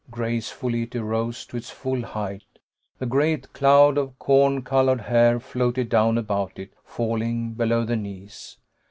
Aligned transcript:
Gracefully 0.09 0.81
it 0.81 0.95
arose 0.95 1.45
to 1.45 1.55
its 1.57 1.69
full 1.69 2.01
height. 2.01 2.57
The 2.97 3.05
great 3.05 3.53
cloud 3.53 3.99
of 3.99 4.17
corn 4.17 4.63
colored 4.63 5.01
hair 5.01 5.39
floated 5.39 5.89
down 5.89 6.17
about 6.17 6.57
it, 6.57 6.73
falling 6.83 7.53
below 7.53 7.85
the 7.85 7.97
knees. 7.97 8.57